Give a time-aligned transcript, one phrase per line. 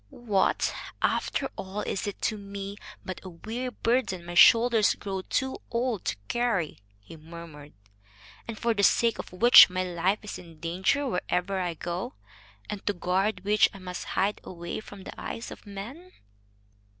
[0.09, 0.73] "What,
[1.03, 6.05] after all, is it to me but a weary burden my shoulders grow too old
[6.05, 7.73] to carry," he murmured,
[8.47, 12.15] "and for the sake of which my life is in danger wherever I go,
[12.67, 16.11] and to guard which I must hide away from the eyes of men?"